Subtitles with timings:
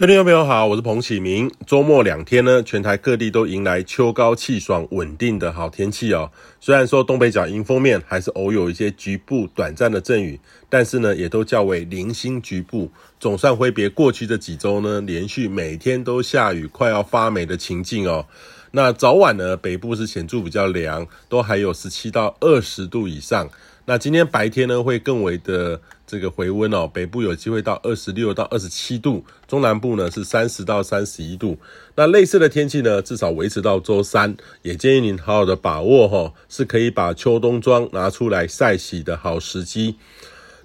[0.00, 1.50] 各位朋友好，我是彭启明。
[1.66, 6.30] 周末两天呢，全台各地都迎来秋高气爽、稳定的好天气哦。
[6.60, 10.38] 虽然说东北角迎风面还是偶有一些局部短暂的阵雨，
[10.70, 12.88] 但是呢，也都较为零星局部。
[13.18, 18.24] 总算挥别过去这几周呢，连续每天都下雨、快要发霉的情境哦。
[18.72, 23.48] 那早晚呢，北部是显著比较凉，都还有十七到二十度以上。
[23.86, 31.56] 那今天白天呢，会更为的这个回温哦，北部有机会到二十六到二十七度，中南部呢是三十到三十一度。
[31.94, 39.96] 那类似的天气呢，至少维持到周三，也建议您好好的把握哈，是可以把秋冬装拿出来晒洗的好时机。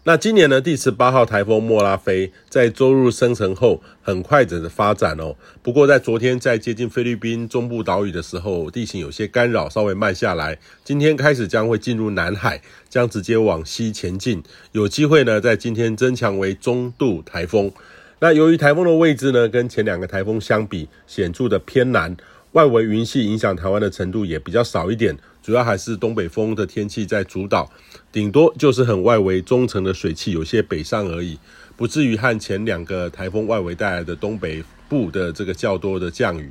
[0.05, 5.34] 那今年呢，第十八号台风莫拉菲在周日生成后，很快的发展哦。
[5.62, 10.59] 不过在昨天在接近菲律宾中部岛屿的时候，地形有些干扰，稍微慢下来。
[10.84, 14.43] 今天开始将会进入南海，将直接往西前进，
[14.74, 17.71] 有机会呢在今天增强为中度台风。
[18.20, 22.18] 那由于台风的位置呢，跟前两个台风相比，显著的偏南。
[22.51, 27.70] 外围云系影响台湾的程度也比较少一点，主要还是东北风的天气在主导，
[28.13, 31.38] 顶多就是很外围中层的水汽有些北上而已，
[31.76, 36.49] 不至于和前两个台风外围带来的东北部的这个较多的降雨。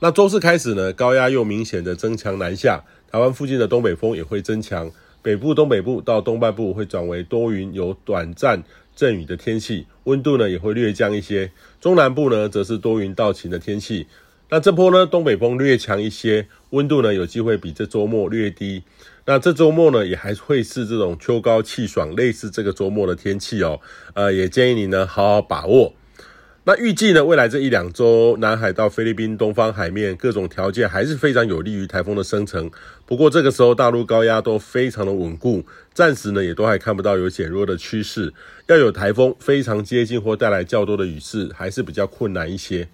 [0.00, 8.62] 那周四开始呢，高压又明显的增强南下，台湾附近的东北风也会增强，北部、东北部到东半部会转为多云有短暂
[8.96, 14.06] 阵雨的天气，温度呢也会略降一些，中南部呢则是多云到晴的天气。
[14.50, 18.82] 那这波呢，东北风略强一些，温度呢有机会比这周末略低。
[19.26, 23.80] 那这周末呢，也还会是这种秋高气爽，类似这个周末的天气哦。
[24.12, 25.94] 呃，也建议你呢好好把握。
[26.66, 32.70] 那预计呢，未来这一两周，南海到菲律宾东方海面各种条件还是非常有利于台风的生成。
[33.04, 38.32] 不过这个时候，大陆高压都非常的稳固，暂时呢也都还看不到有减弱的趋势。
[38.66, 42.88] 要有台风非常接近或带来较多的雨势，还是比较困难一些。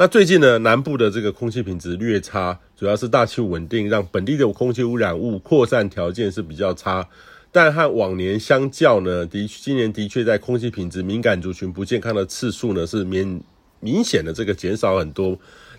[0.00, 7.08] 那最近呢，南部的这个空气品质略差，主要是大气稳定，让本地的空气污染物扩散条件是比较差。
[7.50, 13.42] 但和往年相较呢，的今年的确在空气品质敏感族群不健康的次数呢是明
[13.80, 15.36] 明显的这个减少很多。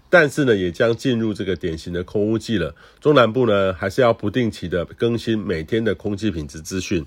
[0.10, 2.76] 但是呢，也将进入这个典型的空污季了。
[3.00, 7.06] 中南部呢，还是要不定期的更新每天的空气品质资讯。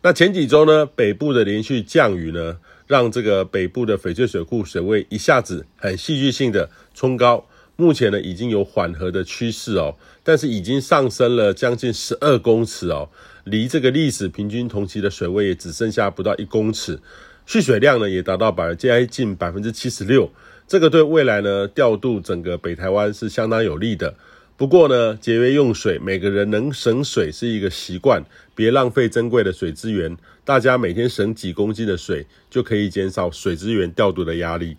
[0.00, 2.56] 那前几周呢，北部的连续降雨呢，
[2.94, 7.44] 让这个北部的翡翠水库水位一下子很戏剧性的冲高，
[7.74, 13.08] 目前呢已经有缓和的趋势哦，但是已经上升了将近十二公尺哦，
[13.42, 17.00] 离这个历史平均同期的水位也只剩下不到一公尺，
[17.44, 20.30] 蓄水量呢也达到百接近百分之七十六，
[20.68, 24.14] 这个对未来呢调度整个北台湾是相当有利的。
[24.56, 30.16] 不过呢，节约用水，每个人能省水是一个习惯，别浪费珍贵的水资源。
[30.44, 34.76] 大家每天省几公斤的水，就可以减少水资源调度的压力。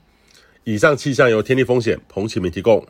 [0.63, 2.87] 以上气象由天地风险彭启明提供。